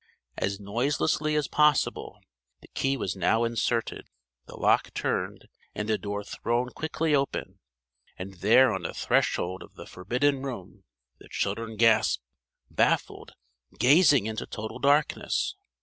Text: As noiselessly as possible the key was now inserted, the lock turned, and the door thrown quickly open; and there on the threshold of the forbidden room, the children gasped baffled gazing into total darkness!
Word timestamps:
As 0.35 0.59
noiselessly 0.59 1.35
as 1.35 1.47
possible 1.47 2.19
the 2.59 2.67
key 2.69 2.97
was 2.97 3.15
now 3.15 3.43
inserted, 3.43 4.07
the 4.47 4.57
lock 4.57 4.91
turned, 4.95 5.47
and 5.75 5.87
the 5.87 5.99
door 5.99 6.23
thrown 6.23 6.69
quickly 6.71 7.13
open; 7.13 7.59
and 8.17 8.33
there 8.39 8.73
on 8.73 8.81
the 8.81 8.95
threshold 8.95 9.61
of 9.61 9.75
the 9.75 9.85
forbidden 9.85 10.41
room, 10.41 10.85
the 11.19 11.29
children 11.29 11.75
gasped 11.77 12.23
baffled 12.71 13.33
gazing 13.77 14.25
into 14.25 14.47
total 14.47 14.79
darkness! 14.79 15.53